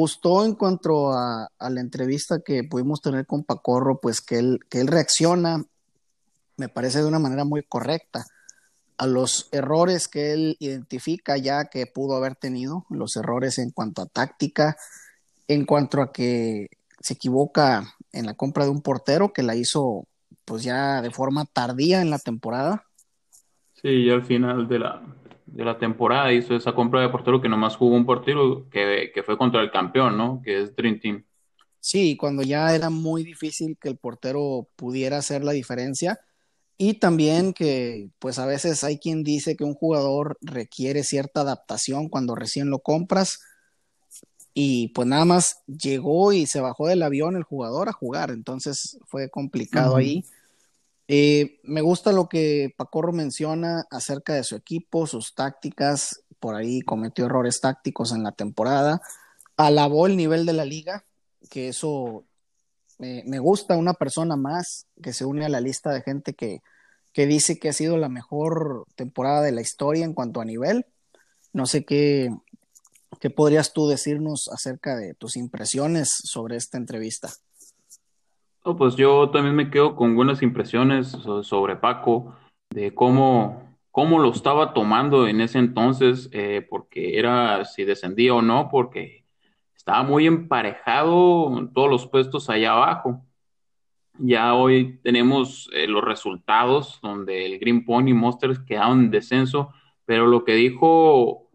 [0.00, 4.80] gustó en cuanto a, la entrevista que pudimos tener con Pacorro, pues que él, que
[4.80, 5.62] él reacciona,
[6.56, 8.24] me parece de una manera muy correcta
[8.96, 14.02] a los errores que él identifica ya que pudo haber tenido, los errores en cuanto
[14.02, 14.76] a táctica,
[15.48, 16.68] en cuanto a que
[17.00, 20.06] se equivoca en la compra de un portero que la hizo
[20.44, 22.84] pues ya de forma tardía en la temporada.
[23.74, 25.02] Sí, ya al final de la,
[25.52, 29.22] de la temporada hizo esa compra de portero que nomás jugó un portero que, que
[29.22, 30.40] fue contra el campeón, ¿no?
[30.44, 31.24] Que es Dream Team.
[31.80, 36.20] Sí, cuando ya era muy difícil que el portero pudiera hacer la diferencia
[36.76, 42.08] y también que pues a veces hay quien dice que un jugador requiere cierta adaptación
[42.08, 43.40] cuando recién lo compras
[44.54, 48.98] y pues nada más llegó y se bajó del avión el jugador a jugar, entonces
[49.06, 50.24] fue complicado ahí.
[51.12, 56.82] Eh, me gusta lo que Pacorro menciona acerca de su equipo, sus tácticas, por ahí
[56.82, 59.02] cometió errores tácticos en la temporada,
[59.56, 61.04] alabó el nivel de la liga,
[61.50, 62.26] que eso
[62.98, 66.60] me gusta una persona más que se une a la lista de gente que,
[67.12, 70.86] que dice que ha sido la mejor temporada de la historia en cuanto a nivel.
[71.52, 72.30] No sé qué,
[73.18, 77.32] qué podrías tú decirnos acerca de tus impresiones sobre esta entrevista.
[78.62, 81.08] Pues yo también me quedo con buenas impresiones
[81.42, 82.36] sobre Paco,
[82.70, 88.42] de cómo, cómo lo estaba tomando en ese entonces, eh, porque era si descendía o
[88.42, 89.24] no, porque
[89.74, 93.24] estaba muy emparejado en todos los puestos allá abajo.
[94.18, 99.72] Ya hoy tenemos eh, los resultados donde el Green Pony Monsters quedaron en descenso,
[100.04, 101.50] pero lo que dijo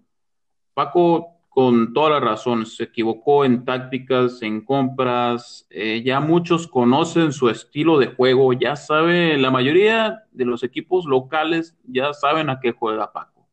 [0.73, 7.31] Paco con toda la razón, se equivocó en tácticas, en compras, eh, ya muchos conocen
[7.31, 12.59] su estilo de juego, ya sabe, la mayoría de los equipos locales ya saben a
[12.59, 13.47] qué juega Paco.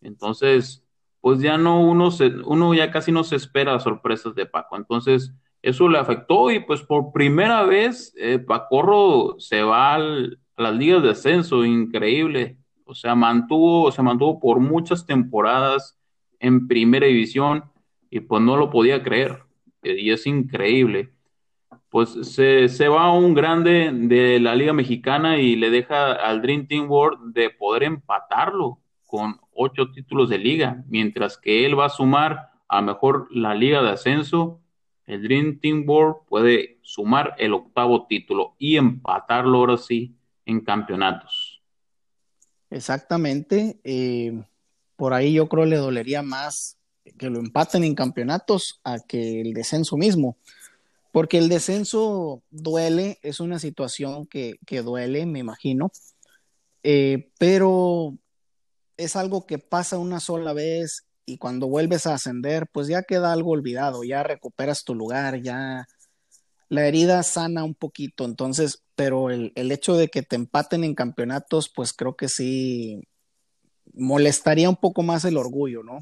[0.00, 0.82] Entonces,
[1.20, 4.76] pues ya no uno se, uno ya casi no se espera sorpresas de Paco.
[4.76, 10.74] Entonces, eso le afectó y pues por primera vez eh, Pacorro se va a las
[10.74, 12.56] ligas de ascenso, increíble.
[12.86, 15.98] O sea, mantuvo, se mantuvo por muchas temporadas
[16.42, 17.64] en primera división
[18.10, 19.44] y pues no lo podía creer.
[19.82, 21.14] Y es increíble.
[21.88, 26.42] Pues se, se va a un grande de la Liga Mexicana y le deja al
[26.42, 31.86] Dream Team World de poder empatarlo con ocho títulos de liga, mientras que él va
[31.86, 34.62] a sumar a mejor la Liga de Ascenso
[35.06, 40.16] el Dream Team Board puede sumar el octavo título y empatarlo ahora sí
[40.46, 41.62] en campeonatos.
[42.70, 43.80] Exactamente.
[43.84, 44.42] Eh,
[44.96, 46.76] por ahí yo creo le dolería más
[47.18, 50.36] que lo empaten en campeonatos a que el descenso mismo.
[51.10, 55.92] Porque el descenso duele, es una situación que, duele, me imagino.
[56.82, 58.16] Eh, pero
[58.96, 63.32] es algo que pasa una sola vez y cuando vuelves a ascender, pues ya queda
[63.32, 65.86] algo olvidado, ya recuperas tu lugar, ya
[66.68, 71.70] la herida sana un poquito, entonces, pero el, hecho de que te empaten en campeonatos,
[71.72, 73.02] pues creo que sí
[73.94, 76.00] molestaría un poco más el orgullo, ¿no?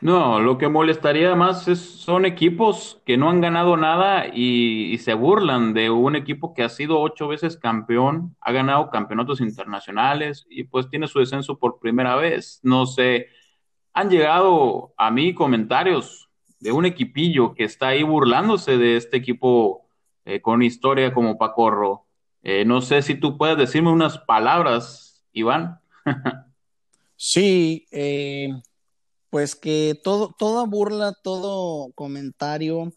[0.00, 5.14] No, lo que molestaría más es, son equipos que no han ganado nada y, se
[5.14, 10.64] burlan de un equipo que ha sido ocho veces campeón, ha ganado campeonatos internacionales y
[10.64, 12.60] pues tiene su descenso por primera vez.
[12.62, 13.28] No sé,
[13.92, 19.88] han llegado a mí comentarios de un equipillo que está ahí burlándose de este equipo
[20.24, 22.06] eh, con historia como Pacorro.
[22.42, 25.80] Eh, no sé si tú puedes decirme unas palabras, Iván.
[27.16, 28.48] Sí, eh,
[29.30, 32.92] pues que todo, toda burla, todo comentario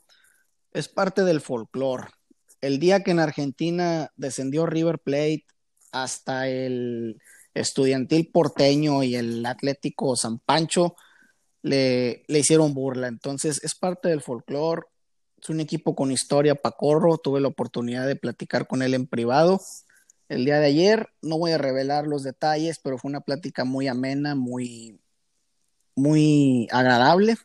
[0.74, 2.08] es parte del folclore.
[2.62, 5.46] El día que en Argentina descendió River Plate
[5.92, 7.20] hasta el
[7.54, 10.96] estudiantil porteño y el Atlético San Pancho
[11.62, 13.08] le, le hicieron burla.
[13.08, 14.84] Entonces es parte del folclore.
[15.42, 17.18] Es un equipo con historia, Pacorro.
[17.18, 19.60] Tuve la oportunidad de platicar con él en privado
[20.32, 21.10] el día de ayer.
[21.22, 25.00] No voy a revelar los detalles, pero fue una plática muy amena, muy,
[25.96, 27.36] muy agradable,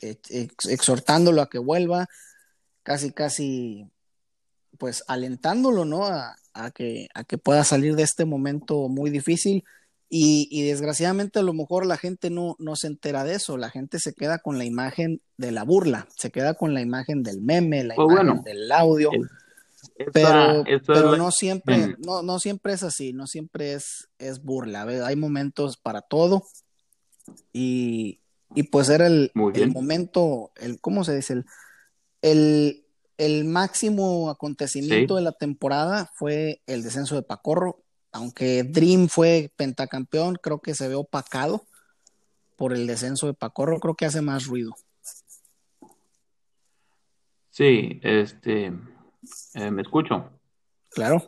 [0.00, 2.08] exhortándolo a que vuelva,
[2.82, 3.90] casi, casi,
[4.78, 6.06] pues alentándolo, ¿no?
[6.06, 9.64] A, a que, a que pueda salir de este momento muy difícil.
[10.14, 13.98] Y, desgraciadamente a lo mejor la gente no, no se entera de eso, la gente
[13.98, 17.82] se queda con la imagen de la burla, se queda con la imagen del meme,
[17.82, 19.10] la pues imagen del audio.
[20.12, 24.82] Pero, pero no siempre, no, no siempre es así, no siempre es, es burla.
[25.06, 26.44] Hay momentos para todo.
[27.52, 28.20] Y,
[28.54, 31.34] y pues era el, el, momento, el, ¿cómo se dice?
[31.34, 31.46] El,
[32.22, 32.84] el,
[33.18, 37.82] el máximo acontecimiento de la temporada fue el descenso de Pacorro.
[38.12, 41.64] Aunque Dream fue pentacampeón, creo que se ve opacado
[42.56, 43.80] por el descenso de Pacorro.
[43.80, 44.74] Creo que hace más ruido.
[47.50, 48.72] Sí, este,
[49.54, 50.30] eh, ¿me escucho?
[50.90, 51.22] Claro.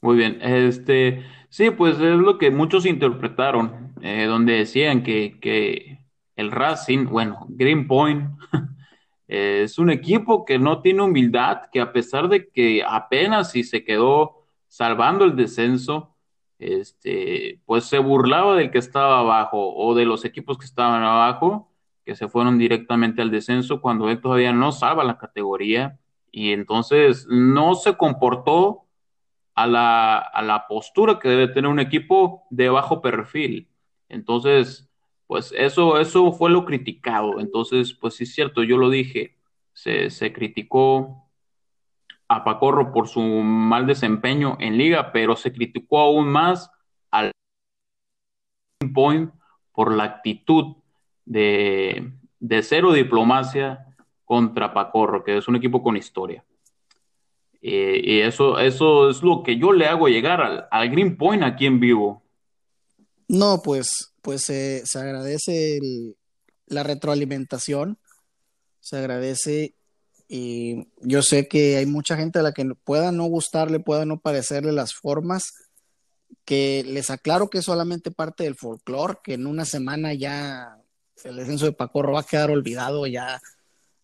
[0.00, 5.98] Muy bien, este, sí, pues es lo que muchos interpretaron, eh, donde decían que, que
[6.36, 8.38] el Racing, bueno, Greenpoint,
[9.26, 13.84] es un equipo que no tiene humildad, que a pesar de que apenas si se
[13.84, 16.14] quedó salvando el descenso,
[16.58, 21.72] este, pues se burlaba del que estaba abajo o de los equipos que estaban abajo,
[22.04, 25.98] que se fueron directamente al descenso cuando él todavía no salva la categoría
[26.36, 28.84] y entonces no se comportó
[29.54, 33.70] a la, a la postura que debe tener un equipo de bajo perfil.
[34.10, 34.86] Entonces,
[35.26, 37.40] pues eso, eso fue lo criticado.
[37.40, 39.38] Entonces, pues sí es cierto, yo lo dije,
[39.72, 41.26] se, se criticó
[42.28, 46.70] a Pacorro por su mal desempeño en liga, pero se criticó aún más
[47.10, 47.32] al
[48.92, 49.32] Point
[49.72, 50.76] por la actitud
[51.24, 53.86] de, de cero diplomacia
[54.26, 56.44] contra Pacorro, que es un equipo con historia.
[57.62, 61.64] Eh, y eso, eso es lo que yo le hago llegar al, Green Point aquí
[61.64, 62.22] en vivo.
[63.28, 65.80] No, pues, pues se agradece
[66.66, 67.98] la retroalimentación,
[68.80, 69.74] se agradece
[70.28, 74.18] y yo sé que hay mucha gente a la que pueda no gustarle, pueda no
[74.18, 75.52] parecerle las formas,
[76.44, 80.78] que les aclaro que es solamente parte del folclore, que en una semana ya
[81.24, 83.40] el descenso de Pacorro va a quedar olvidado ya.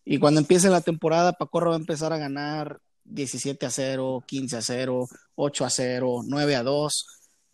[0.05, 4.57] Y cuando empiece la temporada, Pacorro va a empezar a ganar 17 a 0, 15
[4.57, 7.05] a 0, 8 a 0, 9 a 2.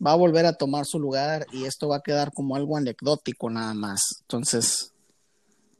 [0.04, 3.50] Va a volver a tomar su lugar y esto va a quedar como algo anecdótico
[3.50, 4.00] nada más.
[4.22, 4.92] Entonces,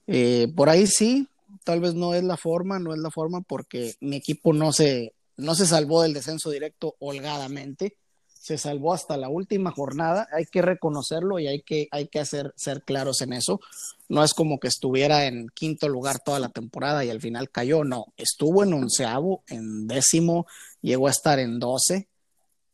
[0.06, 1.28] eh, por ahí sí,
[1.64, 5.14] tal vez no es la forma, no es la forma porque mi equipo no se,
[5.36, 7.96] no se salvó del descenso directo holgadamente,
[8.28, 12.52] se salvó hasta la última jornada, hay que reconocerlo y hay que, hay que hacer,
[12.56, 13.60] ser claros en eso.
[14.10, 17.84] No es como que estuviera en quinto lugar toda la temporada y al final cayó,
[17.84, 20.46] no, estuvo en onceavo, en décimo,
[20.80, 22.08] llegó a estar en doce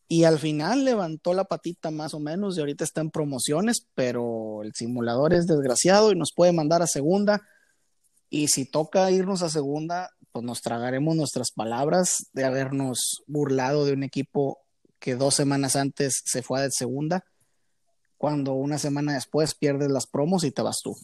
[0.09, 4.63] y al final levantó la patita más o menos y ahorita está en promociones, pero
[4.63, 7.43] el simulador es desgraciado y nos puede mandar a segunda
[8.31, 13.93] y si toca irnos a segunda, pues nos tragaremos nuestras palabras de habernos burlado de
[13.93, 14.61] un equipo
[14.99, 17.27] que dos semanas antes se fue a segunda,
[18.17, 20.95] cuando una semana después pierdes las promos y te vas tú.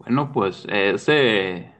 [0.00, 1.70] Bueno, pues ese,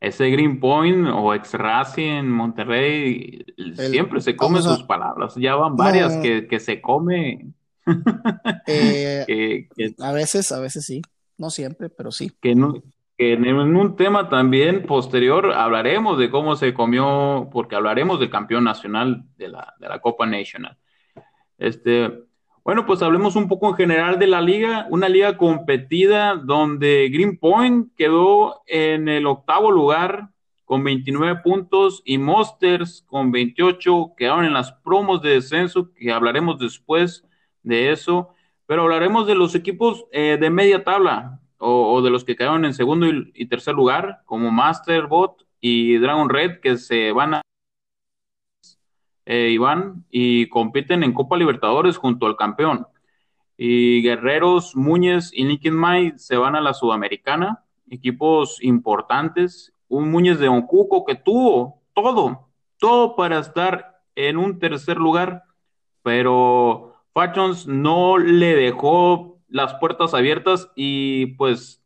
[0.00, 5.36] ese Green Point o ex Racing en Monterrey el, siempre se come sus palabras.
[5.36, 7.52] Ya van varias no, que, que, se come.
[8.66, 11.02] eh, que, que, a veces, a veces sí.
[11.36, 12.32] No siempre, pero sí.
[12.42, 12.74] Que no,
[13.16, 18.64] en, en un tema también posterior hablaremos de cómo se comió, porque hablaremos del campeón
[18.64, 20.76] nacional de la, de la Copa Nacional.
[21.58, 22.24] Este,
[22.68, 27.38] bueno, pues hablemos un poco en general de la liga, una liga competida donde Green
[27.38, 30.28] Point quedó en el octavo lugar
[30.66, 36.58] con 29 puntos y Monsters con 28 quedaron en las promos de descenso, que hablaremos
[36.58, 37.24] después
[37.62, 38.34] de eso,
[38.66, 42.74] pero hablaremos de los equipos eh, de media tabla, o, de los que quedaron en
[42.74, 47.40] segundo y, y, tercer lugar, como Masterbot y Dragon Red, que se van a
[49.30, 52.86] eh, Iván y compiten en Copa Libertadores junto al campeón.
[53.58, 59.74] Y Guerreros, Muñez y Nikin May se van a la Sudamericana, equipos importantes.
[59.86, 62.48] Un Muñez de Oncuco que tuvo todo,
[62.78, 65.44] todo para estar en un tercer lugar,
[66.02, 71.82] pero Factions no le dejó las puertas abiertas y pues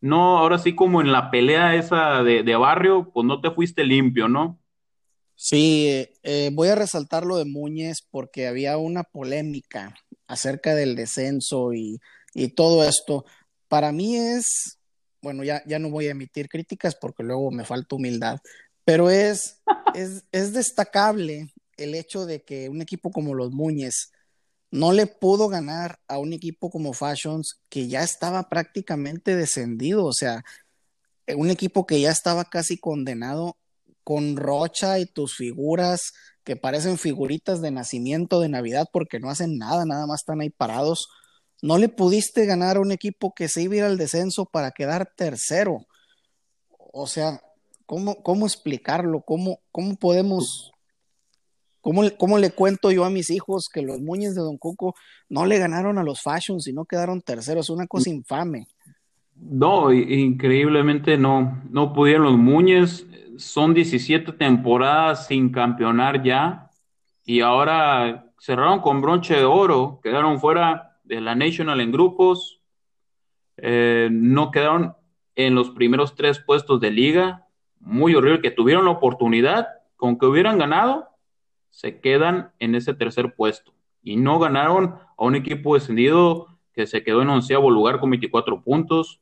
[0.00, 3.84] no, ahora sí como en la pelea esa de, de barrio, pues no te fuiste
[3.84, 4.58] limpio, ¿no?
[5.34, 9.94] Sí, eh, voy a resaltar lo de Muñez porque había una polémica
[10.26, 12.00] acerca del descenso y,
[12.34, 13.24] y todo esto.
[13.68, 14.78] Para mí es,
[15.22, 18.38] bueno, ya, ya no voy a emitir críticas porque luego me falta humildad,
[18.84, 19.62] pero es,
[19.94, 24.12] es, es destacable el hecho de que un equipo como los Muñez
[24.70, 30.12] no le pudo ganar a un equipo como Fashions que ya estaba prácticamente descendido, o
[30.12, 30.44] sea,
[31.36, 33.56] un equipo que ya estaba casi condenado
[34.04, 36.12] con Rocha y tus figuras
[36.44, 40.50] que parecen figuritas de nacimiento de Navidad porque no hacen nada, nada más están ahí
[40.50, 41.08] parados.
[41.62, 44.70] No le pudiste ganar a un equipo que se iba a ir al descenso para
[44.70, 45.86] quedar tercero.
[46.78, 47.40] O sea,
[47.86, 49.22] ¿cómo, cómo explicarlo?
[49.22, 50.72] ¿Cómo, cómo podemos
[51.82, 54.94] ¿Cómo, ¿Cómo, le cuento yo a mis hijos que los Muñez de Don Cuco
[55.30, 57.66] no le ganaron a los Fashions y no quedaron terceros?
[57.66, 58.68] Es una cosa infame.
[59.40, 63.06] No, increíblemente no, no pudieron los Muñez.
[63.36, 66.70] Son 17 temporadas sin campeonar ya
[67.24, 72.60] y ahora cerraron con bronche de oro, quedaron fuera de la National en grupos,
[73.56, 74.94] eh, no quedaron
[75.34, 77.46] en los primeros tres puestos de liga
[77.80, 81.08] muy horrible, que tuvieron la oportunidad, con que hubieran ganado,
[81.70, 83.72] se quedan en ese tercer puesto.
[84.02, 88.62] Y no ganaron a un equipo descendido que se quedó en onceavo lugar con 24
[88.62, 89.20] puntos.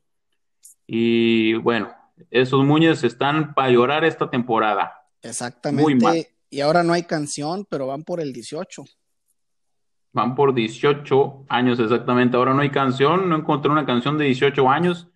[0.91, 1.93] Y bueno,
[2.31, 4.91] esos Muñez están para llorar esta temporada.
[5.21, 6.31] Exactamente.
[6.49, 8.85] Y ahora no hay canción, pero van por el 18.
[10.13, 12.37] Van por 18 años exactamente.
[12.37, 15.07] Ahora no hay canción, no encontré una canción de 18 años,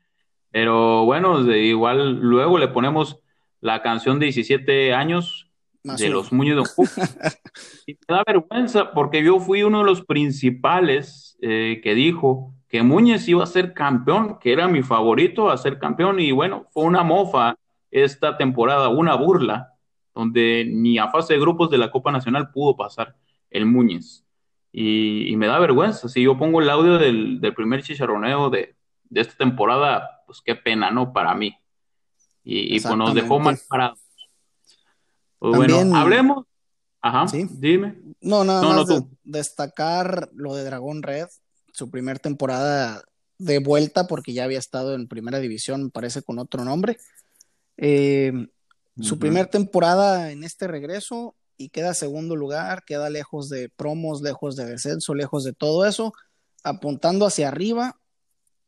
[0.52, 3.20] pero bueno, igual luego le ponemos
[3.60, 5.50] la canción de 17 años
[5.82, 6.84] de los Muñoz de
[7.88, 12.82] y me da vergüenza porque yo fui uno de los principales eh, que dijo que
[12.82, 16.86] Muñez iba a ser campeón, que era mi favorito a ser campeón, y bueno, fue
[16.86, 17.56] una mofa
[17.92, 19.76] esta temporada, una burla,
[20.16, 23.16] donde ni a fase de grupos de la Copa Nacional pudo pasar
[23.52, 24.26] el Muñez.
[24.72, 26.10] Y, me da vergüenza.
[26.10, 28.76] Si yo pongo el audio del, primer chicharroneo de,
[29.14, 31.14] esta temporada, pues qué pena, ¿no?
[31.14, 31.56] Para mí.
[32.44, 34.00] Y, pues nos dejó mal parados.
[35.38, 36.48] Pues bueno, hablemos.
[37.00, 37.46] Ajá, ¿Sí?
[37.52, 38.00] dime.
[38.20, 41.28] No, nada más destacar lo de Dragón Red,
[41.74, 43.04] su primer temporada
[43.38, 46.98] de vuelta, porque ya había estado en primera división, parece, con otro nombre.
[47.78, 48.32] Eh,
[49.02, 54.56] su primer temporada en este regreso y queda segundo lugar, queda lejos de promos, lejos
[54.56, 56.14] de descenso, lejos de todo eso,
[56.64, 58.00] apuntando hacia arriba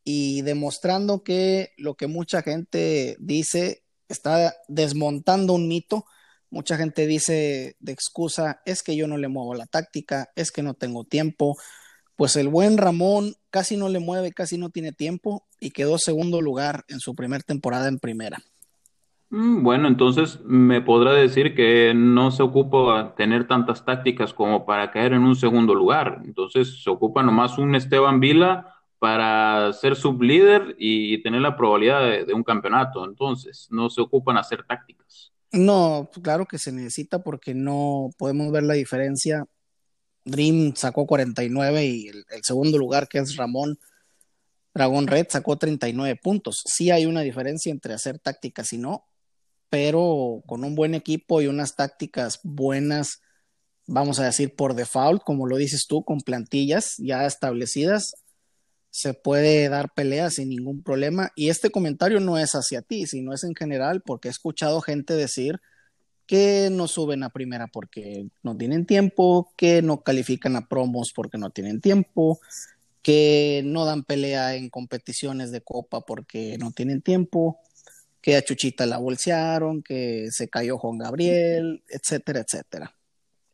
[0.02, 6.04] y demostrando que lo que mucha gente dice está desmontando un mito.
[6.50, 10.62] Mucha gente dice de excusa, es que yo no le muevo la táctica, es que
[10.62, 11.56] no tengo tiempo.
[12.16, 16.40] Pues el buen Ramón casi no le mueve, casi no tiene tiempo y quedó segundo
[16.40, 18.38] lugar en su primer temporada en primera.
[19.30, 24.90] Mm, bueno, entonces me podrá decir que no se ocupa tener tantas tácticas como para
[24.90, 26.22] caer en un segundo lugar.
[26.24, 32.34] Entonces se ocupa nomás un Esteban Vila para ser sublíder y tener la probabilidad de,
[32.34, 33.04] un campeonato.
[33.04, 35.32] Entonces no se ocupan hacer tácticas.
[35.52, 39.44] No, claro que se necesita porque no podemos ver la diferencia.
[40.26, 43.78] Dream sacó 49 y el, segundo lugar que es Ramón
[44.74, 46.62] Dragón Red sacó 39 puntos.
[46.66, 49.06] Sí hay una diferencia entre hacer tácticas y no,
[49.70, 53.22] pero con un buen equipo y unas tácticas buenas,
[53.86, 58.16] vamos a decir por default, como lo dices tú, con plantillas ya establecidas,
[58.90, 61.30] se puede dar pelea sin ningún problema.
[61.36, 65.14] Y este comentario no es hacia ti, sino es en general, porque he escuchado gente
[65.14, 65.60] decir
[66.26, 71.38] que no suben a primera porque no tienen tiempo, que no califican a promos porque
[71.38, 72.40] no tienen tiempo,
[73.02, 77.60] que no dan pelea en competiciones de copa porque no tienen tiempo
[78.26, 82.92] que a Chuchita la bolsearon, que se cayó Juan Gabriel, etcétera, etcétera.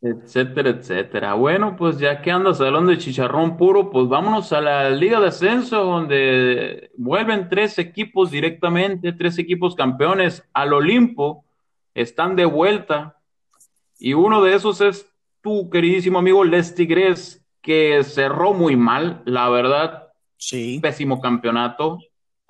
[0.01, 1.35] Etcétera, etcétera.
[1.35, 5.29] Bueno, pues ya que andas hablando de chicharrón puro, pues vámonos a la Liga de
[5.29, 11.45] Ascenso, donde vuelven tres equipos directamente, tres equipos campeones al Olimpo,
[11.95, 13.21] están de vuelta.
[13.99, 15.09] Y uno de esos es
[15.41, 20.09] tu queridísimo amigo Les Tigres, que cerró muy mal, la verdad.
[20.37, 20.81] Sí.
[20.81, 21.99] Pésimo campeonato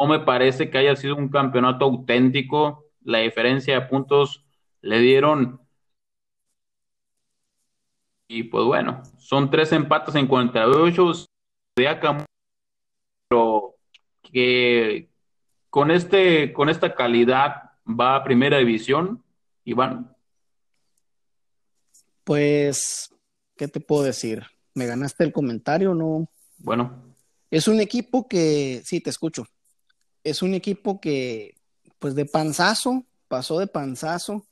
[0.02, 2.87] no me parece que haya sido un campeonato auténtico.
[3.04, 4.44] La diferencia de puntos
[4.80, 5.61] le dieron.
[8.26, 11.26] Y pues bueno, son tres empates en 48.
[13.28, 13.76] Pero
[14.25, 15.08] que
[15.70, 19.22] con, este, con esta calidad va a primera división,
[19.64, 20.14] Iván.
[22.25, 23.11] Pues,
[23.57, 24.45] ¿qué te puedo decir?
[24.75, 26.28] ¿Me ganaste el comentario no?
[26.59, 27.14] Bueno.
[27.50, 29.47] Es un equipo que, sí, te escucho
[30.25, 31.54] es un equipo que,
[31.99, 34.47] pues de panzazo, pasó de panzazo.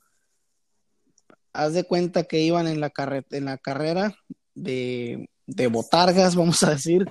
[1.53, 2.91] Haz de cuenta que iban en la,
[3.31, 4.15] en la carrera
[4.53, 7.05] de, de botargas, vamos a decir,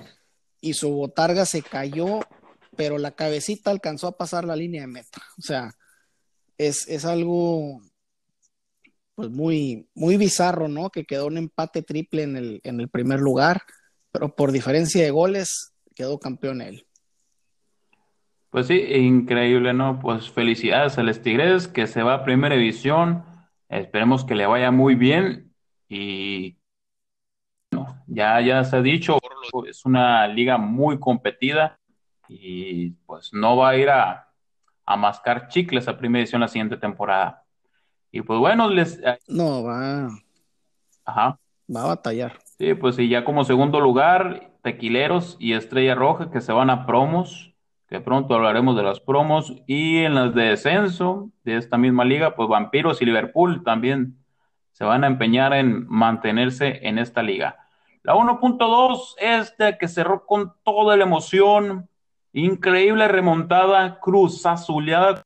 [0.59, 2.19] y su botarga se cayó,
[2.75, 5.21] pero la cabecita alcanzó a pasar la línea de meta.
[5.37, 5.75] O sea,
[6.57, 7.81] es, es algo
[9.15, 10.89] pues muy, muy bizarro, ¿no?
[10.89, 13.61] Que quedó un empate triple en el, en el primer lugar,
[14.11, 16.85] pero por diferencia de goles quedó campeón él.
[18.49, 19.99] Pues sí, increíble, ¿no?
[19.99, 23.23] Pues felicidades a los Tigres que se va a primera división.
[23.69, 25.53] Esperemos que le vaya muy bien
[25.87, 26.57] y
[27.71, 29.17] no, ya, ya se ha dicho,
[29.67, 31.79] es una liga muy competida
[32.27, 34.27] y pues no va a ir a,
[34.85, 37.45] a mascar chicles a primera división la siguiente temporada.
[38.11, 38.99] Y pues bueno, les...
[38.99, 40.09] Eh, no, va.
[41.05, 41.39] Ajá.
[41.73, 42.37] Va a batallar.
[42.57, 46.85] Sí, pues y ya como segundo lugar, Tequileros y Estrella Roja que se van a
[46.85, 47.51] promos
[47.91, 52.35] que pronto hablaremos de las promos, y en las de descenso de esta misma liga,
[52.37, 54.15] pues Vampiros y Liverpool también
[54.71, 57.57] se van a empeñar en mantenerse en esta liga.
[58.03, 61.89] La 1.2, este que cerró con toda la emoción,
[62.31, 65.21] increíble remontada, cruz azuleada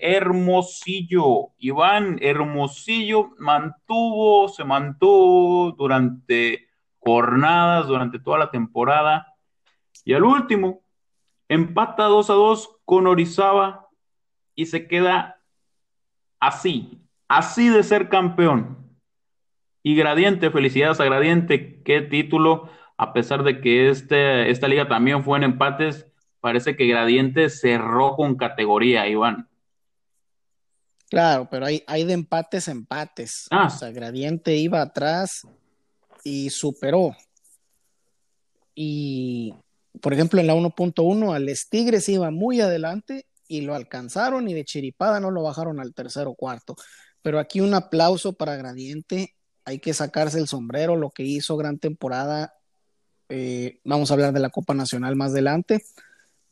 [0.00, 1.52] Hermosillo.
[1.58, 6.68] Iván Hermosillo mantuvo, se mantuvo durante
[6.98, 9.34] jornadas, durante toda la temporada.
[10.04, 10.82] Y al último,
[11.48, 13.88] empata 2 a 2 con Orizaba
[14.54, 15.40] y se queda
[16.40, 18.78] así, así de ser campeón.
[19.82, 25.24] Y Gradiente, felicidades a Gradiente, qué título, a pesar de que este, esta liga también
[25.24, 29.48] fue en empates, parece que Gradiente cerró con categoría, Iván.
[31.12, 33.46] Claro, pero hay, hay de empates empates.
[33.50, 33.66] Ah.
[33.66, 35.42] O sea, Gradiente iba atrás
[36.24, 37.14] y superó.
[38.74, 39.54] Y,
[40.00, 44.64] por ejemplo, en la 1.1, al Tigres iba muy adelante y lo alcanzaron y de
[44.64, 46.76] chiripada no lo bajaron al tercero o cuarto.
[47.20, 49.34] Pero aquí un aplauso para Gradiente.
[49.66, 52.54] Hay que sacarse el sombrero, lo que hizo gran temporada.
[53.28, 55.84] Eh, vamos a hablar de la Copa Nacional más adelante,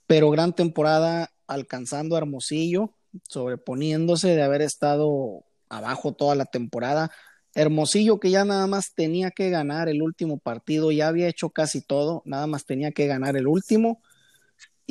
[0.07, 2.95] pero gran temporada alcanzando a Hermosillo,
[3.29, 7.11] sobreponiéndose de haber estado abajo toda la temporada.
[7.55, 11.81] Hermosillo que ya nada más tenía que ganar el último partido, ya había hecho casi
[11.81, 14.01] todo, nada más tenía que ganar el último.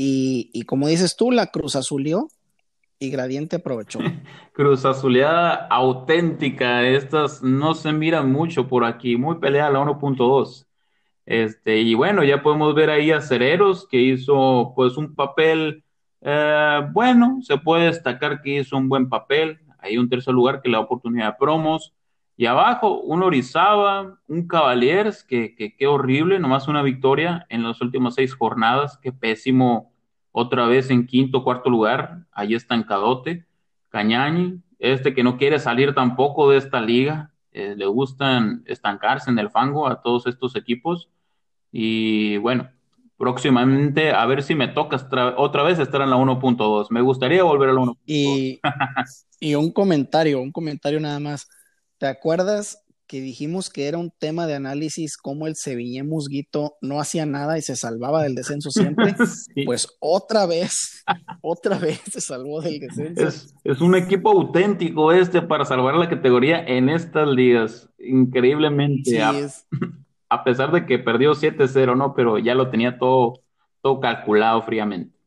[0.01, 2.29] Y, como dices tú, la Cruz Azulió
[2.99, 3.99] y Gradiente aprovechó.
[4.53, 10.67] Cruz Azuleada auténtica, estas no se miran mucho por aquí, muy peleada la 1.2.
[11.25, 15.83] Este, y bueno, ya podemos ver ahí a Cereros que hizo pues un papel
[16.21, 19.59] eh, bueno, se puede destacar que hizo un buen papel.
[19.79, 21.93] Hay un tercer lugar que le da oportunidad de promos.
[22.35, 28.15] Y abajo, un Orizaba, un Cavaliers, que, qué horrible, nomás una victoria en las últimas
[28.15, 29.91] seis jornadas, qué pésimo,
[30.31, 32.55] otra vez en quinto, cuarto lugar, ahí
[32.87, 33.45] Cadote,
[33.89, 39.39] Cañañi, este que no quiere salir tampoco de esta liga, eh, le gustan estancarse en
[39.39, 41.09] el fango a todos estos equipos.
[41.71, 42.69] Y bueno,
[43.19, 44.97] próximamente a ver si me toca
[45.37, 46.87] otra vez estar en la 1.2.
[46.89, 47.97] Me gustaría volver a la 1.2.
[48.05, 48.61] Y,
[49.41, 51.45] y un comentario, un comentario nada más.
[51.97, 57.01] ¿Te acuerdas que dijimos que era un tema de análisis cómo el Sevilla Musguito no
[57.01, 59.13] hacía nada y se salvaba del descenso siempre?
[59.65, 61.03] Pues otra vez,
[61.41, 63.51] otra vez se salvó del descenso.
[63.65, 67.89] Es, un equipo auténtico este para salvar la categoría en estas ligas.
[67.99, 69.21] Increíblemente.
[69.21, 69.33] a,
[70.29, 72.13] a, pesar de que perdió 7-0, ¿no?
[72.13, 73.41] Pero ya lo tenía todo,
[73.81, 75.17] todo calculado fríamente.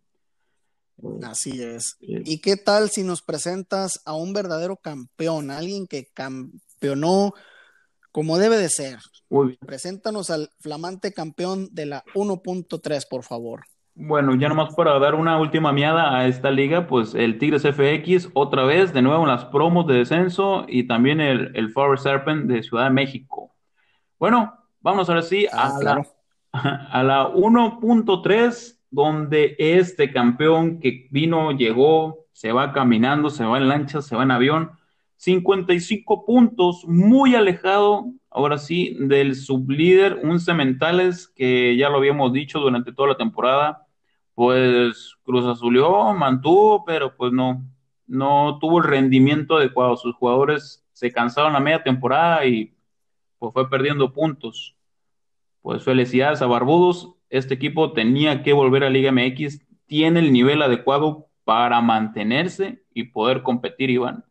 [1.24, 1.96] Así es.
[2.00, 7.32] ¿Y qué tal si nos presentas a un verdadero campeón, alguien que campeonó
[8.12, 8.98] como debe de ser?
[9.66, 13.64] Preséntanos al flamante campeón de la 1.3, por favor.
[13.94, 18.30] Bueno, ya nomás para dar una última miada a esta liga, pues el Tigres FX
[18.32, 22.46] otra vez, de nuevo en las promos de descenso y también el, el Forest Serpent
[22.46, 23.54] de Ciudad de México.
[24.18, 26.06] Bueno, vamos ahora sí a, ah, la,
[26.90, 33.68] a la 1.3 donde este campeón que vino, llegó, se va caminando, se va en
[33.68, 34.72] lancha, se va en avión,
[35.16, 42.58] 55 puntos, muy alejado, ahora sí, del sublíder, un Cementales, que ya lo habíamos dicho
[42.60, 43.86] durante toda la temporada,
[44.34, 47.64] pues Cruz Azulió, mantuvo, pero pues no,
[48.06, 49.96] no tuvo el rendimiento adecuado.
[49.96, 52.74] Sus jugadores se cansaron a media temporada y
[53.42, 54.76] pues fue perdiendo puntos.
[55.62, 60.62] Pues felicidades a Barbudos, este equipo tenía que volver a Liga MX, tiene el nivel
[60.62, 64.24] adecuado para mantenerse y poder competir, Iván.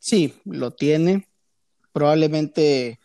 [0.00, 1.28] Sí, lo tiene.
[1.92, 2.98] Probablemente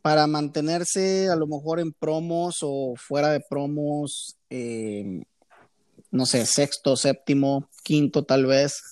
[0.00, 5.24] para mantenerse a lo mejor en promos o fuera de promos, eh,
[6.10, 8.82] no sé, sexto, séptimo, quinto tal vez.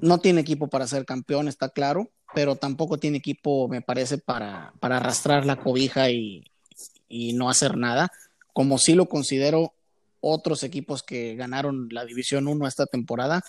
[0.00, 4.72] No tiene equipo para ser campeón, está claro, pero tampoco tiene equipo, me parece, para,
[4.80, 6.44] para arrastrar la cobija y,
[7.08, 8.10] y no hacer nada,
[8.52, 9.74] como sí lo considero
[10.20, 13.42] otros equipos que ganaron la División 1 esta temporada,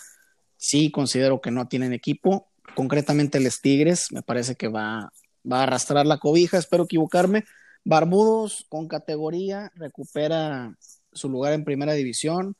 [0.56, 5.10] sí considero que no tienen equipo, concretamente les Tigres, me parece que va,
[5.50, 7.44] va a arrastrar la cobija, espero equivocarme.
[7.84, 10.76] Barbudos con categoría recupera
[11.12, 12.56] su lugar en primera división,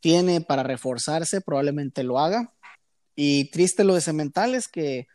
[0.00, 2.52] tiene para reforzarse, probablemente lo haga.
[3.16, 5.08] Y triste lo de Cementales, que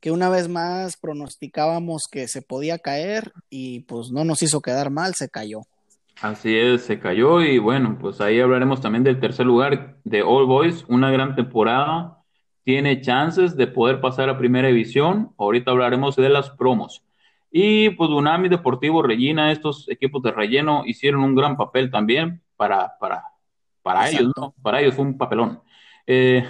[0.00, 4.90] que una vez más pronosticábamos que se podía caer y pues no nos hizo quedar
[4.90, 5.62] mal, se cayó.
[6.20, 10.46] Así es, se cayó y bueno, pues ahí hablaremos también del tercer lugar de All
[10.46, 12.22] Boys, una gran temporada,
[12.64, 17.04] tiene chances de poder pasar a primera división, ahorita hablaremos de las promos.
[17.50, 22.96] Y pues Unami Deportivo Regina, estos equipos de relleno hicieron un gran papel también para,
[22.98, 23.24] para,
[23.82, 24.54] para ellos, ¿no?
[24.62, 25.62] Para ellos fue un papelón.
[26.06, 26.44] Eh,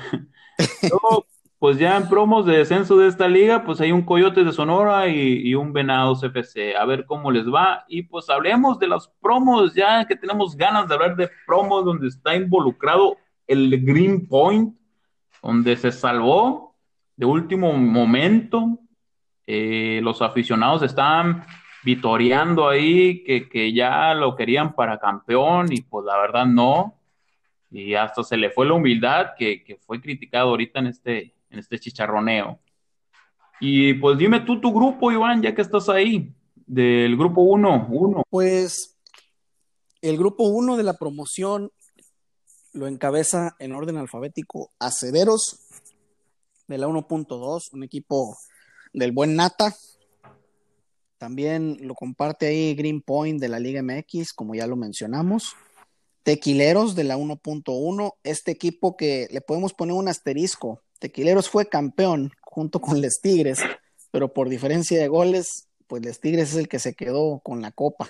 [1.58, 5.08] pues ya en promos de descenso de esta liga, pues hay un Coyote de Sonora
[5.08, 6.76] y, un Venados FC.
[6.76, 7.84] A ver cómo les va.
[7.88, 12.08] Y pues hablemos de los promos, ya que tenemos ganas de hablar de promos donde
[12.08, 13.16] está involucrado
[13.46, 14.76] el Green Point,
[15.42, 16.74] donde se salvó
[17.16, 18.78] de último momento.
[19.46, 21.42] Eh, los aficionados estaban
[21.84, 26.98] vitoreando ahí que, que, ya lo querían para campeón y pues la verdad no.
[27.70, 31.59] Y hasta se le fue la humildad que, que fue criticado ahorita en este, en
[31.59, 32.61] este chicharroneo.
[33.61, 36.35] Y pues dime tú tu grupo, Iván, ya que estás ahí,
[36.66, 37.88] del grupo 1.
[37.90, 38.22] Uno.
[38.28, 38.96] Pues
[40.02, 41.70] el grupo 1 de la promoción
[42.72, 45.61] lo encabeza en orden alfabético Acederos
[46.68, 48.37] de la 1.2, un equipo
[48.92, 49.74] del buen Nata,
[51.18, 55.54] también lo comparte ahí Green Point de la Liga MX, como ya lo mencionamos.
[56.22, 60.82] Tequileros de la 1.1, este equipo que le podemos poner un asterisco.
[60.98, 63.61] Tequileros fue campeón junto con Les Tigres,
[64.11, 67.70] pero por diferencia de goles, pues Les Tigres es el que se quedó con la
[67.70, 68.09] copa.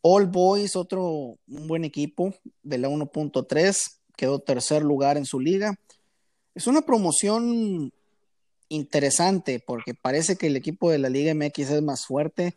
[0.00, 3.76] All Boys, otro un buen equipo de la 1.3,
[4.16, 5.74] quedó tercer lugar en su liga.
[6.54, 7.92] Es una promoción
[8.68, 12.54] interesante porque parece que el equipo de la Liga MX es más fuerte,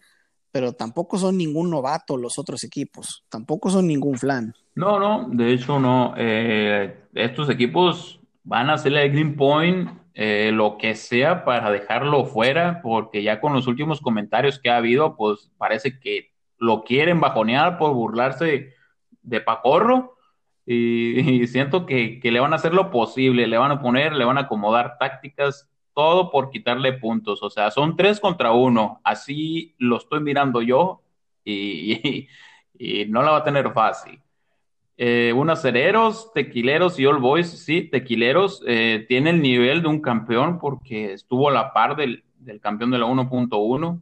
[0.51, 4.53] pero tampoco son ningún novato los otros equipos, tampoco son ningún flan.
[4.75, 6.13] No, no, de hecho no.
[6.17, 8.20] Eh, estos equipos
[8.51, 13.39] van a hacerle el Green Point eh, lo que sea para dejarlo fuera, porque ya
[13.39, 18.73] con los últimos comentarios que ha habido, pues parece que lo quieren bajonear por burlarse
[19.21, 20.17] de Pacorro.
[20.65, 24.25] Y, siento que, que, le van a hacer lo posible, le van a poner, le
[24.25, 27.41] van a acomodar tácticas todo por quitarle puntos.
[27.43, 28.99] O sea, son tres contra uno.
[29.05, 31.03] Así lo estoy mirando yo
[31.45, 32.27] y,
[32.77, 34.21] y, no la va a tener fácil.
[34.97, 35.63] Eh, unos
[36.33, 41.49] tequileros y All Boys, sí, tequileros, eh, tiene el nivel de un campeón porque estuvo
[41.49, 44.01] a la par del, del campeón de la 1.1.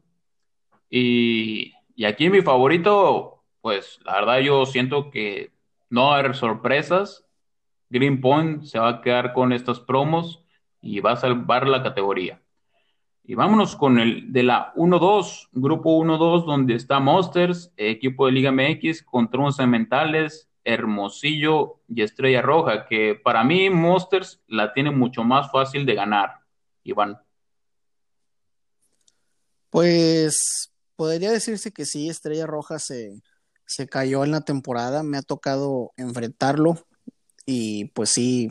[0.90, 5.52] Y, y aquí mi favorito, pues la verdad yo siento que
[5.90, 7.26] no va a haber sorpresas.
[7.90, 10.44] Green Point se va a quedar con estas promos
[10.82, 12.42] y va a salvar la categoría.
[13.24, 18.52] Y vámonos con el de la 1-2, grupo 1-2, donde está Monsters, equipo de Liga
[18.52, 25.24] MX, contra unos Cementales, Hermosillo y Estrella Roja, que para mí Monsters la tiene mucho
[25.24, 26.40] más fácil de ganar.
[26.84, 27.20] Iván.
[29.70, 33.22] Pues podría decirse que sí, Estrella Roja se,
[33.66, 36.86] se cayó en la temporada, me ha tocado enfrentarlo
[37.46, 38.50] y pues sí,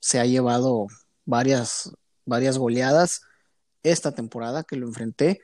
[0.00, 0.86] se ha llevado
[1.24, 1.92] varias,
[2.24, 3.22] varias goleadas
[3.82, 5.40] esta temporada que lo enfrenté.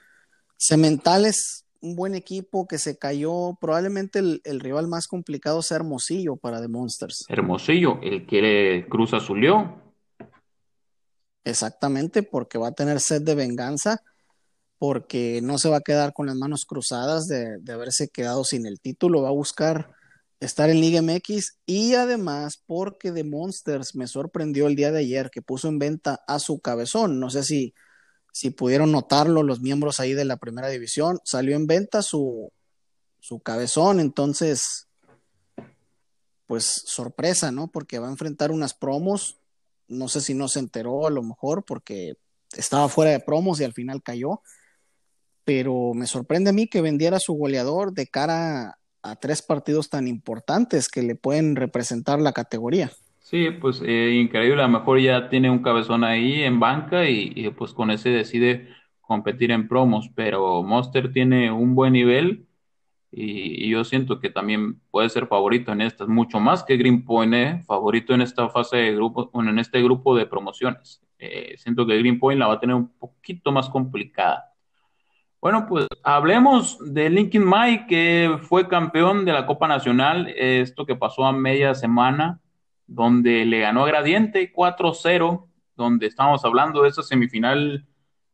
[0.57, 6.37] Cementales, un buen equipo que se cayó, probablemente el, el, rival más complicado sea Hermosillo
[6.37, 7.27] para The Monsters.
[7.29, 9.83] Hermosillo, el que le cruza su león.
[11.45, 14.01] Exactamente, porque va a tener sed de venganza,
[14.79, 18.65] porque no se va a quedar con las manos cruzadas de, de haberse quedado sin
[18.65, 19.91] el título, va a buscar
[20.39, 25.31] estar en Liga MX y además porque The Monsters me sorprendió el día de ayer
[25.31, 27.21] que puso en venta a su cabezón.
[27.21, 27.75] No sé si,
[28.33, 31.21] si pudieron notarlo los miembros ahí de la primera división.
[31.23, 32.51] Salió en venta su,
[33.21, 34.89] su cabezón, entonces,
[36.47, 37.69] pues sorpresa, ¿no?
[37.69, 39.39] Porque va a enfrentar unas promos.
[39.87, 42.15] No sé si no se enteró a lo mejor porque
[42.57, 44.41] estaba fuera de promos y al final cayó.
[45.45, 50.09] Pero me sorprende a mí que vendiera su goleador de cara a tres partidos tan
[50.09, 52.93] importantes que le pueden representar la categoría.
[53.23, 57.33] Sí, pues eh, increíble, a lo mejor ya tiene un cabezón ahí en banca y,
[57.35, 58.69] y, pues con ese decide
[59.01, 62.47] competir en promos, pero Monster tiene un buen nivel
[63.13, 67.35] y, yo siento que también puede ser favorito en estas, mucho más que Green Point,
[67.35, 67.63] ¿eh?
[67.67, 71.03] favorito en esta fase de grupo, bueno, en este grupo de promociones.
[71.19, 74.53] Eh, siento que Green Point la va a tener un poquito más complicada.
[75.41, 80.97] Bueno, pues hablemos de Linkin Mike, que fue campeón de la Copa Nacional, esto que
[80.97, 82.41] pasó a media semana,
[82.95, 87.87] donde le ganó a Gradiente 4-0, donde estábamos hablando de esa semifinal,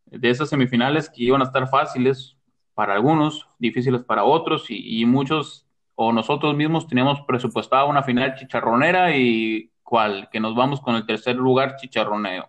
[0.07, 2.37] de esas semifinales que iban a estar fáciles
[2.75, 9.17] para algunos, difíciles para otros, y, muchos o nosotros mismos teníamos presupuestada una final chicharronera
[9.17, 12.49] y cuál, que nos vamos con el tercer lugar chicharroneo,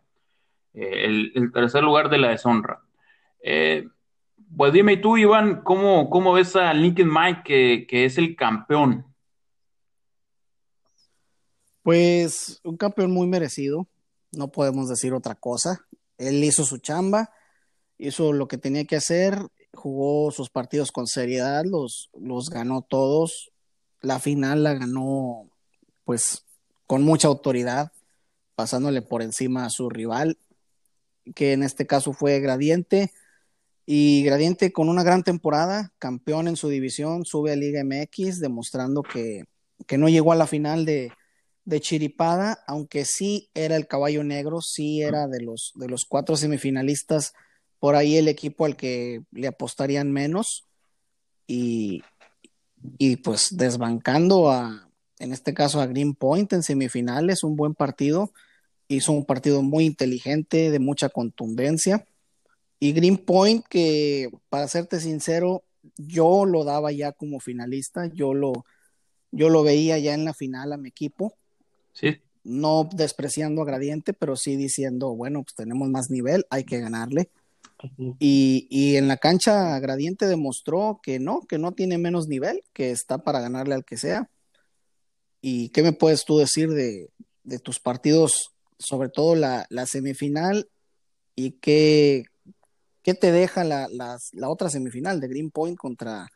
[0.73, 2.81] eh, el, tercer lugar de la deshonra.
[3.41, 3.87] Eh,
[4.55, 9.05] pues dime tú, Iván, ¿cómo, cómo ves a Lincoln Mike, que, es el campeón?
[11.89, 13.87] Pues un campeón muy merecido,
[14.31, 15.87] no podemos decir otra cosa.
[16.19, 17.31] Él hizo su chamba,
[17.97, 19.39] hizo lo que tenía que hacer,
[19.73, 23.51] jugó sus partidos con seriedad, los, los ganó todos.
[24.01, 25.49] La final la ganó,
[26.05, 26.45] pues,
[26.85, 27.91] con mucha autoridad,
[28.53, 30.37] pasándole por encima a su rival,
[31.33, 33.11] que en este caso fue Gradiente
[33.87, 39.01] y Gradiente con una gran temporada, campeón en su división, sube a Liga MX, demostrando
[39.01, 39.45] que,
[39.87, 41.11] que no llegó a la final de,
[41.65, 46.35] de chiripada, aunque sí era el caballo negro, sí era de los, de los cuatro
[46.35, 47.33] semifinalistas,
[47.79, 50.65] por ahí el equipo al que le apostarían menos.
[51.47, 52.03] Y,
[52.97, 58.31] y pues desbancando a, en este caso a Green Point en semifinales, un buen partido,
[58.87, 62.05] hizo un partido muy inteligente, de mucha contundencia.
[62.79, 65.63] Y Green Point, que para serte sincero,
[65.97, 68.65] yo lo daba ya como finalista, yo lo,
[69.31, 71.33] yo lo veía ya en la final a mi equipo.
[71.93, 72.17] Sí.
[72.43, 77.29] No despreciando a Gradiente, pero sí diciendo, bueno, pues tenemos más nivel, hay que ganarle.
[78.19, 82.91] Y, y, en la cancha Gradiente demostró que no, que no tiene menos nivel, que
[82.91, 84.29] está para ganarle al que sea.
[85.41, 87.09] ¿Y qué me puedes tú decir de,
[87.43, 90.69] de tus partidos, sobre todo la, la semifinal,
[91.35, 92.25] y qué,
[93.01, 96.27] qué te deja la, la, la, otra semifinal de Green Point contra,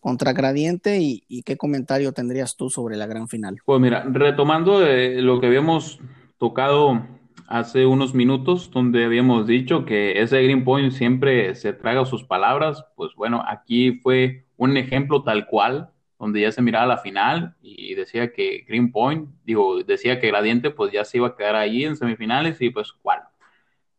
[0.00, 3.58] contra Gradiente y, y, qué comentario tendrías tú sobre la gran final?
[3.64, 6.00] Pues mira, retomando de lo que habíamos
[6.38, 7.06] tocado
[7.50, 12.84] hace unos minutos donde habíamos dicho que ese Green Point siempre se traga sus palabras,
[12.94, 17.94] pues bueno, aquí fue un ejemplo tal cual, donde ya se miraba la final y
[17.94, 21.84] decía que Green Point, digo, decía que Gradiente pues ya se iba a quedar ahí
[21.84, 23.22] en semifinales y pues cuál,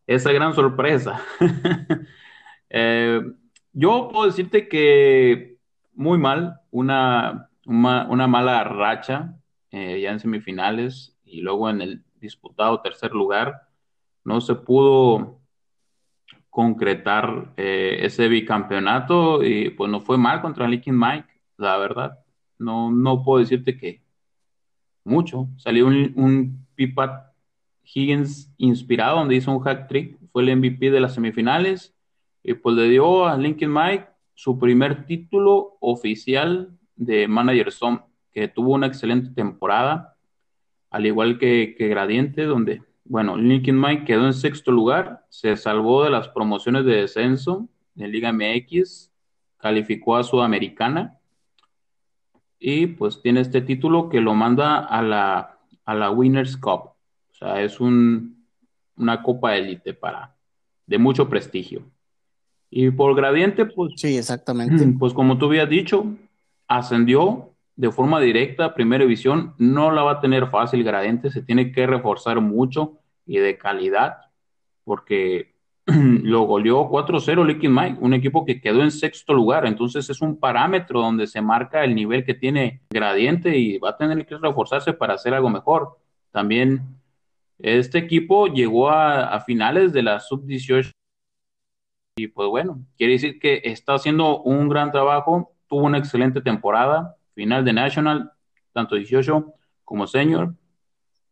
[0.06, 1.20] esa gran sorpresa.
[2.70, 3.20] eh,
[3.74, 5.51] yo puedo decirte que
[5.94, 9.36] muy mal, una, una, mala racha
[9.70, 13.68] eh, ya en semifinales y luego en el disputado tercer lugar,
[14.24, 15.40] no se pudo
[16.50, 22.18] concretar eh, ese bicampeonato y pues no fue mal contra Linkin Mike, la verdad.
[22.58, 24.02] No, no puedo decirte que
[25.04, 25.48] mucho.
[25.56, 27.32] Salió un, un Pipat
[27.82, 31.94] Higgins inspirado, donde hizo un hack trick, fue el MVP de las semifinales
[32.42, 34.11] y pues le dio a Linkin Mike
[34.42, 38.00] su primer título oficial de Manager Zone,
[38.32, 40.16] que tuvo una excelente temporada
[40.90, 46.10] al igual que, Gradiente, donde, bueno, Linkin Mike quedó en sexto lugar, se salvó de
[46.10, 49.12] las promociones de descenso en Liga MX,
[49.58, 51.20] calificó a Sudamericana
[52.58, 56.96] y pues tiene este título que lo manda a la, a la Winners Cup.
[57.30, 58.44] O sea, es un,
[58.96, 60.34] una copa élite para,
[60.84, 61.84] de mucho prestigio.
[62.74, 63.92] Y por Gradiente, pues...
[63.96, 64.82] Sí, exactamente.
[64.98, 66.06] Pues como tú habías dicho,
[66.66, 71.70] ascendió de forma directa, primera división, no la va a tener fácil Gradiente, se tiene
[71.70, 74.16] que reforzar mucho y de calidad,
[74.84, 75.52] porque
[75.84, 80.40] lo goleó 4-0 Liquid Mike, un equipo que quedó en sexto lugar, entonces es un
[80.40, 84.94] parámetro donde se marca el nivel que tiene Gradiente y va a tener que reforzarse
[84.94, 85.98] para hacer algo mejor.
[86.30, 86.80] También
[87.58, 90.90] este equipo llegó a, a finales de la sub-18
[92.16, 97.16] y pues bueno, quiere decir que está haciendo un gran trabajo, tuvo una excelente temporada,
[97.34, 98.32] final de National,
[98.72, 100.54] tanto 18 como senior,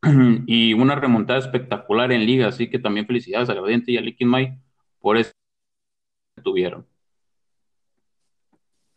[0.47, 4.27] y una remontada espectacular en liga, así que también felicidades a Gradiente y a Liquid
[4.27, 4.59] May
[5.01, 5.33] por eso
[6.37, 6.87] que tuvieron.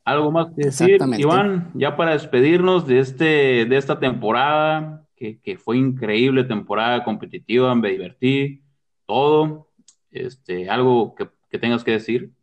[0.05, 1.71] ¿Algo más que decir, Iván?
[1.75, 7.89] Ya para despedirnos de, este, de esta temporada, que, que fue increíble temporada competitiva, me
[7.89, 8.63] divertí,
[9.05, 9.69] todo.
[10.11, 12.33] Este, ¿Algo que, que tengas que decir?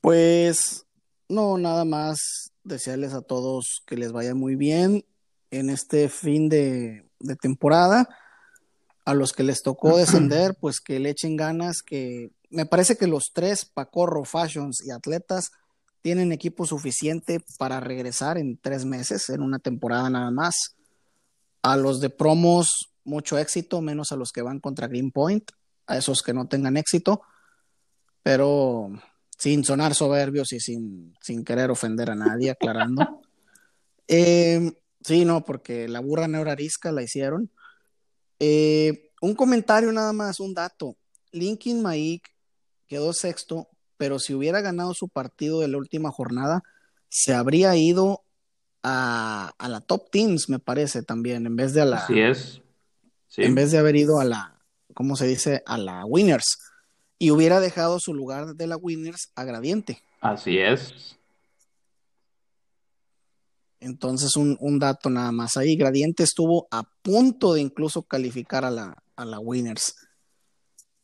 [0.00, 0.86] Pues
[1.28, 2.18] no, nada más
[2.64, 5.04] desearles a todos que les vaya muy bien
[5.50, 7.06] en este fin de,
[7.42, 8.08] temporada.
[9.04, 13.06] A los que les tocó descender, pues que le echen ganas, que me parece que
[13.06, 15.50] los tres, Pacorro, Fashions y Atletas,
[16.00, 20.74] tienen equipo suficiente para regresar en tres meses, en una temporada nada más.
[21.62, 25.50] A los de promos, mucho éxito, menos a los que van contra Green Point,
[25.90, 27.22] a esos que no tengan éxito.
[28.22, 28.90] Pero
[29.36, 33.22] sin sonar soberbios y sin, sin querer ofender a nadie, aclarando.
[34.06, 34.72] Eh,
[35.02, 37.50] sí, no, porque la burra neurarisca la hicieron.
[38.38, 40.96] Eh, un comentario nada más, un dato.
[41.32, 42.28] Linkin Maik
[42.86, 46.62] quedó sexto, pero si hubiera ganado su partido de la última jornada,
[47.08, 48.22] se habría ido
[48.82, 51.96] a, a la top teams, me parece también, en vez de a la.
[51.98, 52.62] Así es.
[53.36, 54.49] En vez de haber ido a la,
[54.94, 55.62] ¿cómo se dice?
[55.66, 56.58] A la Winners
[57.18, 60.02] y hubiera dejado su lugar de la Winners a Gradiente.
[60.20, 61.16] Así es.
[63.78, 65.76] Entonces, un, dato nada más ahí.
[65.76, 69.94] Gradiente estuvo a punto de incluso calificar a la, a la Winners.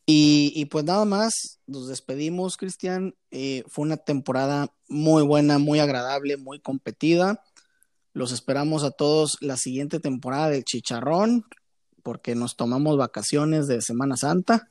[0.09, 3.15] Y, pues nada más, nos despedimos, Cristian.
[3.31, 7.43] Eh, fue una temporada muy buena, muy agradable, muy competida.
[8.13, 11.45] Los esperamos a todos la siguiente temporada del Chicharrón,
[12.07, 14.69] porque nos tomamos vacaciones de Semana Santa.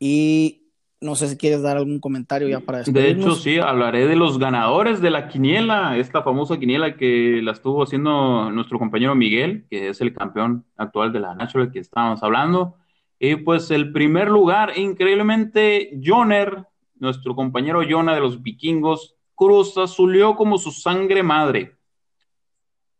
[0.00, 4.16] Y no sé si quieres dar algún comentario ya para De hecho, sí, hablaré de
[4.16, 9.66] los ganadores de la quiniela, esta famosa quiniela que la estuvo haciendo nuestro compañero Miguel,
[9.70, 12.74] que es el campeón actual de la National que estábamos hablando.
[13.20, 16.64] Y pues el primer lugar, increíblemente, Joner,
[16.98, 21.75] nuestro compañero Jonah de los vikingos, Cruz azulió como su sangre madre.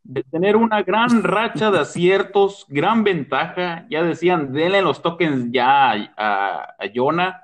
[0.08, 5.90] De tener una gran racha de aciertos, gran ventaja, ya decían, denle los tokens ya
[5.90, 7.42] a, a, a Jonah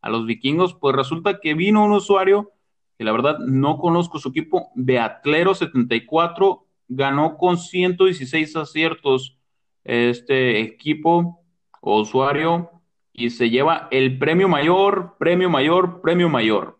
[0.00, 2.52] a los vikingos, pues resulta que vino un usuario
[2.98, 9.38] que la verdad no conozco su equipo, Beatlero74, ganó con 116 aciertos
[9.82, 11.40] este equipo
[11.80, 12.70] o usuario
[13.12, 16.78] y se lleva el premio mayor, premio mayor, premio mayor,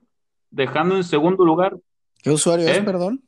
[0.51, 1.77] dejando en segundo lugar.
[2.23, 2.73] ¿Qué usuario ¿eh?
[2.73, 3.23] es, perdón?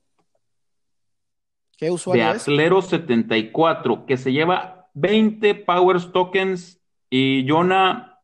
[1.77, 8.17] ¿Qué usuario Beatlero74, que se lleva 20 Powers Tokens y Jonah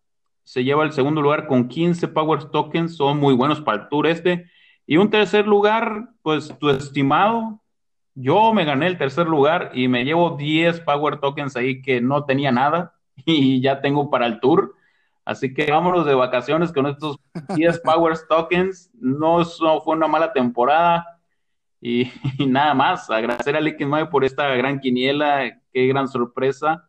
[0.44, 4.06] se lleva el segundo lugar con 15 Power Tokens, son muy buenos para el tour
[4.06, 4.50] este.
[4.86, 7.62] Y un tercer lugar, pues tu estimado,
[8.14, 12.24] yo me gané el tercer lugar y me llevo 10 Power Tokens ahí que no
[12.24, 14.74] tenía nada y ya tengo para el tour.
[15.24, 17.16] Así que vámonos de vacaciones con estos
[17.54, 18.90] 10 Power Tokens.
[18.94, 21.20] No, no, fue una mala temporada.
[21.82, 26.88] Y, y nada más, agradecer a Liquid Mayo por esta gran quiniela, qué gran sorpresa.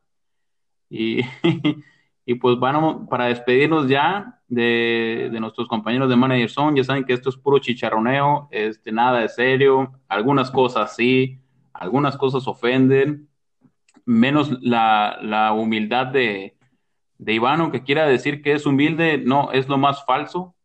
[0.90, 1.20] Y
[2.26, 7.04] Y pues vamos, para despedirnos ya de, de, nuestros compañeros de Manager Zone, ya saben
[7.04, 11.40] que esto es puro chicharroneo, este, nada de serio, algunas cosas sí,
[11.74, 13.28] algunas cosas ofenden,
[14.06, 16.56] menos la, la humildad de,
[17.18, 20.56] de Ivano, que quiera decir que es humilde, no, es lo más falso,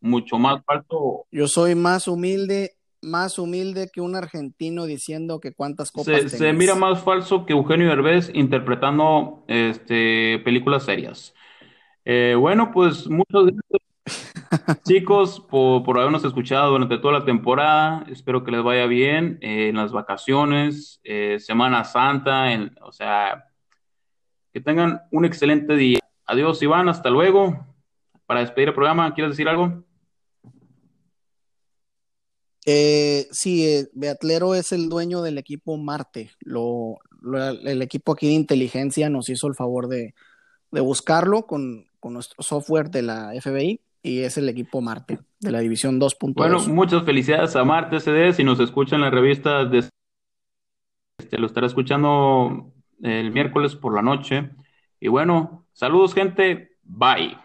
[0.00, 1.24] mucho más falso.
[1.30, 6.52] Yo soy más humilde más humilde que un argentino diciendo que cuántas copas se, se,
[6.52, 11.34] mira más falso que Eugenio Derbez interpretando este, películas serias.
[12.04, 18.04] Eh, bueno, pues muchas gracias, chicos, por, por, habernos escuchado durante toda la temporada.
[18.08, 23.44] Espero que les vaya bien eh, en las vacaciones, eh, Semana Santa, en, o sea,
[24.52, 26.00] que tengan un excelente día.
[26.24, 27.66] Adiós, Iván, hasta luego.
[28.26, 29.84] Para despedir el programa, ¿quieres decir algo?
[32.70, 36.32] Eh, sí, eh, Beatlero es el dueño del equipo Marte.
[36.40, 40.14] Lo, lo, el equipo aquí de inteligencia nos hizo el favor de,
[40.70, 45.50] de buscarlo con, con, nuestro software de la FBI y es el equipo Marte de
[45.50, 46.34] la división 2.2.
[46.34, 48.34] Bueno, muchas felicidades a Marte CD.
[48.34, 49.88] Si nos escuchan en la revista, de,
[51.16, 52.70] este, lo estará escuchando
[53.02, 54.50] el miércoles por la noche.
[55.00, 56.76] Y bueno, saludos gente.
[56.82, 57.38] Bye.